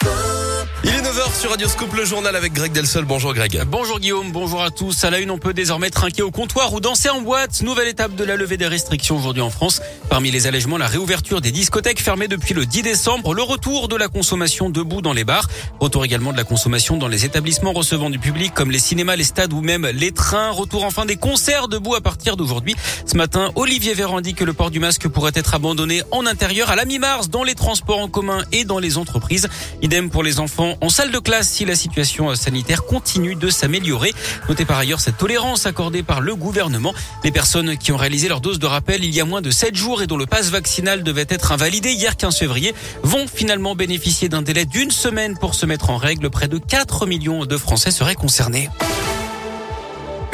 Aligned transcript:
Il 0.00 0.08
est 0.08 0.31
9h 1.12 1.38
sur 1.38 1.52
le 1.94 2.04
journal 2.06 2.34
avec 2.36 2.54
Greg 2.54 2.72
Delsol. 2.72 3.04
Bonjour 3.04 3.34
Greg. 3.34 3.62
Bonjour 3.66 4.00
Guillaume, 4.00 4.32
bonjour 4.32 4.62
à 4.62 4.70
tous. 4.70 5.04
À 5.04 5.10
la 5.10 5.18
une, 5.18 5.30
on 5.30 5.36
peut 5.36 5.52
désormais 5.52 5.90
trinquer 5.90 6.22
au 6.22 6.30
comptoir 6.30 6.72
ou 6.72 6.80
danser 6.80 7.10
en 7.10 7.20
boîte. 7.20 7.60
Nouvelle 7.60 7.88
étape 7.88 8.14
de 8.14 8.24
la 8.24 8.36
levée 8.36 8.56
des 8.56 8.66
restrictions 8.66 9.18
aujourd'hui 9.18 9.42
en 9.42 9.50
France. 9.50 9.82
Parmi 10.08 10.30
les 10.30 10.46
allègements, 10.46 10.78
la 10.78 10.86
réouverture 10.86 11.42
des 11.42 11.50
discothèques 11.50 12.00
fermées 12.00 12.28
depuis 12.28 12.54
le 12.54 12.64
10 12.64 12.82
décembre, 12.82 13.34
le 13.34 13.42
retour 13.42 13.88
de 13.88 13.96
la 13.96 14.08
consommation 14.08 14.70
debout 14.70 15.02
dans 15.02 15.12
les 15.12 15.24
bars, 15.24 15.48
retour 15.80 16.04
également 16.04 16.32
de 16.32 16.38
la 16.38 16.44
consommation 16.44 16.96
dans 16.96 17.08
les 17.08 17.26
établissements 17.26 17.72
recevant 17.72 18.08
du 18.08 18.18
public 18.18 18.54
comme 18.54 18.70
les 18.70 18.78
cinémas, 18.78 19.16
les 19.16 19.24
stades 19.24 19.52
ou 19.52 19.60
même 19.60 19.86
les 19.86 20.12
trains, 20.12 20.50
retour 20.50 20.84
enfin 20.84 21.04
des 21.04 21.16
concerts 21.16 21.68
debout 21.68 21.94
à 21.94 22.00
partir 22.00 22.38
d'aujourd'hui. 22.38 22.74
Ce 23.04 23.18
matin, 23.18 23.50
Olivier 23.54 23.92
Véran 23.92 24.22
dit 24.22 24.34
que 24.34 24.44
le 24.44 24.54
port 24.54 24.70
du 24.70 24.80
masque 24.80 25.08
pourrait 25.08 25.32
être 25.34 25.54
abandonné 25.54 26.02
en 26.10 26.24
intérieur 26.24 26.70
à 26.70 26.76
la 26.76 26.86
mi-mars 26.86 27.28
dans 27.28 27.44
les 27.44 27.54
transports 27.54 27.98
en 27.98 28.08
commun 28.08 28.42
et 28.50 28.64
dans 28.64 28.78
les 28.78 28.96
entreprises. 28.96 29.48
Idem 29.82 30.08
pour 30.08 30.22
les 30.22 30.40
enfants 30.40 30.76
en 30.80 30.88
de 31.10 31.18
classe 31.18 31.48
si 31.48 31.64
la 31.64 31.74
situation 31.74 32.34
sanitaire 32.34 32.84
continue 32.84 33.34
de 33.34 33.50
s'améliorer. 33.50 34.12
Notez 34.48 34.64
par 34.64 34.78
ailleurs 34.78 35.00
cette 35.00 35.16
tolérance 35.16 35.66
accordée 35.66 36.02
par 36.02 36.20
le 36.20 36.36
gouvernement. 36.36 36.94
Les 37.24 37.32
personnes 37.32 37.76
qui 37.76 37.92
ont 37.92 37.96
réalisé 37.96 38.28
leur 38.28 38.40
dose 38.40 38.58
de 38.58 38.66
rappel 38.66 39.04
il 39.04 39.14
y 39.14 39.20
a 39.20 39.24
moins 39.24 39.40
de 39.40 39.50
7 39.50 39.74
jours 39.74 40.02
et 40.02 40.06
dont 40.06 40.16
le 40.16 40.26
passe 40.26 40.50
vaccinal 40.50 41.02
devait 41.02 41.26
être 41.28 41.52
invalidé 41.52 41.92
hier 41.92 42.16
15 42.16 42.38
février 42.38 42.74
vont 43.02 43.26
finalement 43.26 43.74
bénéficier 43.74 44.28
d'un 44.28 44.42
délai 44.42 44.64
d'une 44.64 44.90
semaine 44.90 45.36
pour 45.36 45.54
se 45.54 45.66
mettre 45.66 45.90
en 45.90 45.96
règle. 45.96 46.30
Près 46.30 46.48
de 46.48 46.58
4 46.58 47.06
millions 47.06 47.46
de 47.46 47.56
Français 47.56 47.90
seraient 47.90 48.14
concernés. 48.14 48.68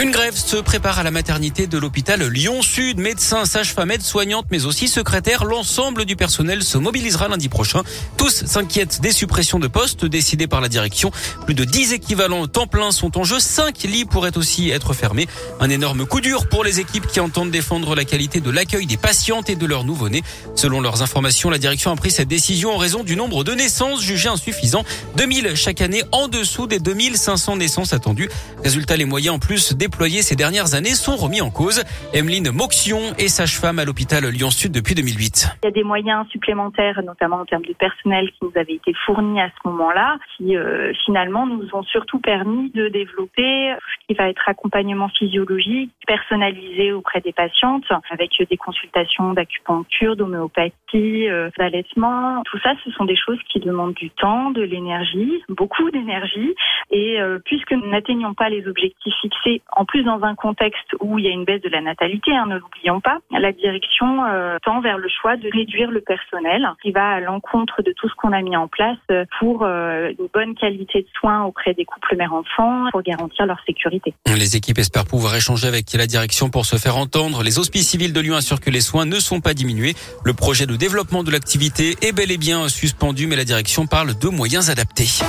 Une 0.00 0.12
grève 0.12 0.36
se 0.36 0.56
prépare 0.56 1.00
à 1.00 1.02
la 1.02 1.10
maternité 1.10 1.66
de 1.66 1.76
l'hôpital 1.76 2.22
Lyon-Sud. 2.22 2.98
Médecins, 2.98 3.44
sages-femmes, 3.44 3.90
aides-soignantes, 3.90 4.46
mais 4.48 4.64
aussi 4.64 4.86
secrétaires, 4.86 5.44
l'ensemble 5.44 6.04
du 6.04 6.14
personnel 6.14 6.62
se 6.62 6.78
mobilisera 6.78 7.26
lundi 7.26 7.48
prochain. 7.48 7.82
Tous 8.16 8.44
s'inquiètent 8.46 9.00
des 9.00 9.10
suppressions 9.10 9.58
de 9.58 9.66
postes 9.66 10.04
décidées 10.04 10.46
par 10.46 10.60
la 10.60 10.68
direction. 10.68 11.10
Plus 11.46 11.54
de 11.54 11.64
10 11.64 11.94
équivalents 11.94 12.46
temps 12.46 12.68
plein 12.68 12.92
sont 12.92 13.18
en 13.18 13.24
jeu. 13.24 13.40
5 13.40 13.82
lits 13.82 14.04
pourraient 14.04 14.38
aussi 14.38 14.70
être 14.70 14.92
fermés. 14.92 15.26
Un 15.58 15.68
énorme 15.68 16.06
coup 16.06 16.20
dur 16.20 16.48
pour 16.48 16.62
les 16.62 16.78
équipes 16.78 17.08
qui 17.08 17.18
entendent 17.18 17.50
défendre 17.50 17.96
la 17.96 18.04
qualité 18.04 18.40
de 18.40 18.52
l'accueil 18.52 18.86
des 18.86 18.96
patientes 18.96 19.50
et 19.50 19.56
de 19.56 19.66
leurs 19.66 19.82
nouveau-nés. 19.82 20.22
Selon 20.54 20.80
leurs 20.80 21.02
informations, 21.02 21.50
la 21.50 21.58
direction 21.58 21.90
a 21.90 21.96
pris 21.96 22.12
cette 22.12 22.28
décision 22.28 22.72
en 22.72 22.76
raison 22.76 23.02
du 23.02 23.16
nombre 23.16 23.42
de 23.42 23.52
naissances 23.52 24.00
jugées 24.00 24.28
insuffisant. 24.28 24.84
2000 25.16 25.56
chaque 25.56 25.80
année 25.80 26.04
en 26.12 26.28
dessous 26.28 26.68
des 26.68 26.78
2500 26.78 27.56
naissances 27.56 27.92
attendues. 27.92 28.28
Résultat, 28.62 28.96
les 28.96 29.04
moyens 29.04 29.34
en 29.34 29.38
plus 29.40 29.72
des 29.72 29.87
déployés 29.88 30.20
ces 30.20 30.36
dernières 30.36 30.74
années 30.74 30.94
sont 30.94 31.16
remis 31.16 31.40
en 31.40 31.50
cause. 31.50 31.82
Emeline 32.12 32.50
Moxion 32.52 33.00
est 33.18 33.28
sage-femme 33.28 33.78
à 33.78 33.86
l'hôpital 33.86 34.22
Lyon-Sud 34.26 34.70
depuis 34.70 34.94
2008. 34.94 35.48
Il 35.62 35.66
y 35.66 35.68
a 35.68 35.70
des 35.70 35.82
moyens 35.82 36.28
supplémentaires, 36.28 37.00
notamment 37.02 37.40
en 37.40 37.46
termes 37.46 37.64
de 37.64 37.72
personnel, 37.72 38.30
qui 38.32 38.38
nous 38.42 38.52
avaient 38.54 38.74
été 38.74 38.92
fournis 39.06 39.40
à 39.40 39.48
ce 39.48 39.68
moment-là, 39.68 40.18
qui 40.36 40.56
euh, 40.56 40.92
finalement 41.06 41.46
nous 41.46 41.66
ont 41.72 41.82
surtout 41.84 42.18
permis 42.18 42.70
de 42.70 42.88
développer 42.88 43.72
ce 43.72 44.06
qui 44.06 44.14
va 44.14 44.28
être 44.28 44.46
accompagnement 44.46 45.08
physiologique 45.08 45.90
personnalisé 46.06 46.92
auprès 46.92 47.20
des 47.20 47.32
patientes, 47.32 47.84
avec 48.10 48.30
des 48.38 48.56
consultations 48.56 49.32
d'acupuncture, 49.32 50.16
d'homéopathie, 50.16 51.28
euh, 51.28 51.50
d'allaitement. 51.58 52.42
Tout 52.44 52.58
ça, 52.62 52.74
ce 52.84 52.90
sont 52.92 53.04
des 53.04 53.16
choses 53.16 53.38
qui 53.50 53.60
demandent 53.60 53.94
du 53.94 54.10
temps, 54.10 54.50
de 54.50 54.62
l'énergie, 54.62 55.42
beaucoup 55.48 55.90
d'énergie. 55.90 56.54
Et 56.98 57.20
euh, 57.20 57.38
puisque 57.44 57.70
nous 57.70 57.88
n'atteignons 57.88 58.34
pas 58.34 58.48
les 58.48 58.66
objectifs 58.66 59.14
fixés 59.22 59.62
en 59.76 59.84
plus 59.84 60.02
dans 60.02 60.20
un 60.24 60.34
contexte 60.34 60.96
où 60.98 61.18
il 61.18 61.26
y 61.26 61.28
a 61.28 61.30
une 61.30 61.44
baisse 61.44 61.62
de 61.62 61.68
la 61.68 61.80
natalité, 61.80 62.34
hein, 62.34 62.46
ne 62.46 62.58
l'oublions 62.58 63.00
pas, 63.00 63.18
la 63.30 63.52
direction 63.52 64.24
euh, 64.24 64.56
tend 64.64 64.80
vers 64.80 64.98
le 64.98 65.08
choix 65.08 65.36
de 65.36 65.48
réduire 65.52 65.92
le 65.92 66.00
personnel, 66.00 66.66
qui 66.82 66.90
va 66.90 67.10
à 67.10 67.20
l'encontre 67.20 67.82
de 67.82 67.92
tout 67.92 68.08
ce 68.08 68.14
qu'on 68.16 68.32
a 68.32 68.42
mis 68.42 68.56
en 68.56 68.66
place 68.66 68.98
euh, 69.12 69.24
pour 69.38 69.64
une 69.64 70.28
bonne 70.34 70.56
qualité 70.56 71.02
de 71.02 71.08
soins 71.20 71.44
auprès 71.44 71.72
des 71.74 71.84
couples 71.84 72.16
mères-enfants, 72.16 72.86
pour 72.90 73.02
garantir 73.02 73.46
leur 73.46 73.60
sécurité. 73.64 74.14
Les 74.26 74.56
équipes 74.56 74.78
espèrent 74.78 75.06
pouvoir 75.06 75.36
échanger 75.36 75.68
avec 75.68 75.92
la 75.92 76.06
direction 76.06 76.50
pour 76.50 76.66
se 76.66 76.76
faire 76.76 76.96
entendre. 76.96 77.44
Les 77.44 77.60
hospices 77.60 77.88
civils 77.88 78.12
de 78.12 78.20
Lyon 78.20 78.34
assurent 78.34 78.60
que 78.60 78.70
les 78.70 78.80
soins 78.80 79.04
ne 79.04 79.20
sont 79.20 79.40
pas 79.40 79.54
diminués. 79.54 79.94
Le 80.24 80.32
projet 80.32 80.66
de 80.66 80.74
développement 80.74 81.22
de 81.22 81.30
l'activité 81.30 81.94
est 82.02 82.12
bel 82.12 82.32
et 82.32 82.38
bien 82.38 82.68
suspendu, 82.68 83.28
mais 83.28 83.36
la 83.36 83.44
direction 83.44 83.86
parle 83.86 84.18
de 84.18 84.28
moyens 84.28 84.70
adaptés. 84.70 85.22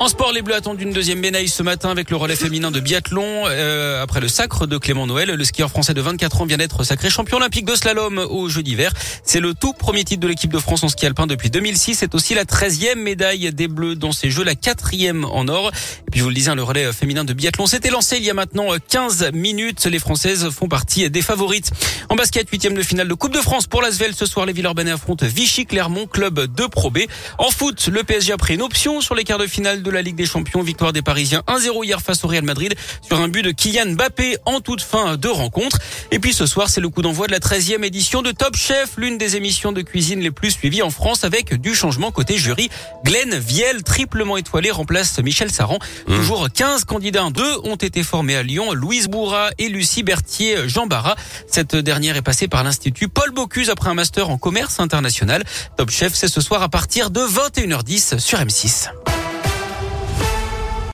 En 0.00 0.08
sport, 0.08 0.32
les 0.32 0.42
Bleus 0.42 0.56
attendent 0.56 0.80
une 0.80 0.92
deuxième 0.92 1.20
médaille 1.20 1.48
ce 1.48 1.62
matin 1.62 1.88
avec 1.88 2.10
le 2.10 2.16
relais 2.16 2.34
féminin 2.34 2.72
de 2.72 2.80
biathlon. 2.80 3.44
Euh, 3.46 4.02
après 4.02 4.20
le 4.20 4.26
sacre 4.26 4.66
de 4.66 4.76
Clément 4.76 5.06
Noël, 5.06 5.30
le 5.30 5.44
skieur 5.44 5.70
français 5.70 5.94
de 5.94 6.00
24 6.00 6.40
ans 6.40 6.46
vient 6.46 6.56
d'être 6.56 6.82
sacré 6.82 7.10
champion 7.10 7.36
olympique 7.36 7.64
de 7.64 7.76
slalom 7.76 8.18
au 8.18 8.48
Jeux 8.48 8.64
d'hiver. 8.64 8.92
C'est 9.22 9.38
le 9.38 9.54
tout 9.54 9.72
premier 9.72 10.02
titre 10.02 10.20
de 10.20 10.26
l'équipe 10.26 10.52
de 10.52 10.58
France 10.58 10.82
en 10.82 10.88
ski 10.88 11.06
alpin 11.06 11.28
depuis 11.28 11.48
2006. 11.48 11.94
C'est 11.94 12.14
aussi 12.16 12.34
la 12.34 12.44
13e 12.44 12.96
médaille 12.96 13.52
des 13.52 13.68
Bleus 13.68 13.94
dans 13.94 14.10
ces 14.10 14.30
Jeux, 14.30 14.42
la 14.42 14.56
quatrième 14.56 15.24
en 15.26 15.46
or. 15.46 15.70
Et 16.08 16.10
puis 16.10 16.18
je 16.18 16.24
vous 16.24 16.30
le 16.30 16.34
disais, 16.34 16.54
le 16.54 16.64
relais 16.64 16.92
féminin 16.92 17.24
de 17.24 17.32
biathlon 17.32 17.66
s'était 17.66 17.90
lancé 17.90 18.16
il 18.16 18.24
y 18.24 18.30
a 18.30 18.34
maintenant 18.34 18.70
15 18.88 19.30
minutes. 19.32 19.86
Les 19.86 20.00
Françaises 20.00 20.50
font 20.50 20.68
partie 20.68 21.08
des 21.08 21.22
favorites. 21.22 21.70
En 22.08 22.16
basket, 22.16 22.50
huitième 22.50 22.74
de 22.74 22.82
finale 22.82 23.06
de 23.06 23.14
Coupe 23.14 23.32
de 23.32 23.40
France 23.40 23.68
pour 23.68 23.80
l'Asvel. 23.80 24.12
Ce 24.14 24.26
soir, 24.26 24.44
les 24.44 24.52
Villeurbanais 24.52 24.90
affrontent 24.90 25.24
Vichy 25.24 25.66
Clermont, 25.66 26.06
club 26.08 26.52
de 26.52 26.66
Pro 26.66 26.90
B. 26.90 26.98
En 27.38 27.50
foot, 27.50 27.88
le 27.92 28.02
PSG 28.02 28.32
a 28.32 28.36
pris 28.36 28.54
une 28.54 28.62
option 28.62 29.00
sur 29.00 29.14
les 29.14 29.22
quarts 29.22 29.38
de 29.38 29.46
finale 29.46 29.83
de 29.84 29.90
la 29.90 30.02
Ligue 30.02 30.16
des 30.16 30.26
Champions. 30.26 30.62
Victoire 30.62 30.92
des 30.92 31.02
Parisiens 31.02 31.42
1-0 31.46 31.84
hier 31.84 32.00
face 32.00 32.24
au 32.24 32.28
Real 32.28 32.42
Madrid 32.42 32.74
sur 33.02 33.20
un 33.20 33.28
but 33.28 33.42
de 33.42 33.52
Kylian 33.52 33.92
Mbappé 33.92 34.38
en 34.46 34.60
toute 34.60 34.80
fin 34.80 35.16
de 35.16 35.28
rencontre. 35.28 35.78
Et 36.10 36.18
puis 36.18 36.32
ce 36.32 36.46
soir, 36.46 36.68
c'est 36.68 36.80
le 36.80 36.88
coup 36.88 37.02
d'envoi 37.02 37.26
de 37.26 37.32
la 37.32 37.38
13e 37.38 37.84
édition 37.84 38.22
de 38.22 38.32
Top 38.32 38.56
Chef, 38.56 38.94
l'une 38.96 39.18
des 39.18 39.36
émissions 39.36 39.70
de 39.70 39.82
cuisine 39.82 40.20
les 40.20 40.30
plus 40.30 40.50
suivies 40.50 40.82
en 40.82 40.90
France 40.90 41.22
avec 41.22 41.60
du 41.60 41.74
changement 41.74 42.10
côté 42.10 42.38
jury. 42.38 42.68
Glenn 43.04 43.38
Viel, 43.38 43.82
triplement 43.84 44.36
étoilé, 44.36 44.70
remplace 44.70 45.18
Michel 45.20 45.50
Saran. 45.50 45.78
Mmh. 46.08 46.16
Toujours 46.16 46.48
15 46.50 46.84
candidats, 46.84 47.28
deux 47.30 47.58
ont 47.64 47.76
été 47.76 48.02
formés 48.02 48.36
à 48.36 48.42
Lyon, 48.42 48.72
Louise 48.72 49.08
Bourra 49.08 49.50
et 49.58 49.68
Lucie 49.68 50.02
Berthier 50.02 50.68
Jean 50.68 50.86
Barra. 50.86 51.16
Cette 51.46 51.76
dernière 51.76 52.16
est 52.16 52.22
passée 52.22 52.48
par 52.48 52.64
l'Institut 52.64 53.08
Paul 53.08 53.30
Bocuse 53.30 53.70
après 53.70 53.90
un 53.90 53.94
master 53.94 54.30
en 54.30 54.38
commerce 54.38 54.80
international. 54.80 55.44
Top 55.76 55.90
Chef, 55.90 56.14
c'est 56.14 56.28
ce 56.28 56.40
soir 56.40 56.62
à 56.62 56.68
partir 56.68 57.10
de 57.10 57.20
21h10 57.20 58.18
sur 58.18 58.38
M6. 58.38 59.03